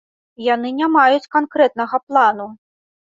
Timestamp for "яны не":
0.45-0.87